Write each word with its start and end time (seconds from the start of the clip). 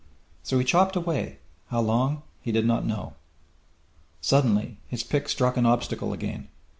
So 0.41 0.57
he 0.57 0.65
chopped 0.65 0.95
away, 0.95 1.37
how 1.67 1.81
long 1.81 2.23
he 2.41 2.51
did 2.51 2.65
not 2.65 2.87
know. 2.87 3.13
Suddenly 4.19 4.77
his 4.87 5.03
pick 5.03 5.29
struck 5.29 5.57
an 5.57 5.67
obstacle 5.67 6.11
again. 6.11 6.47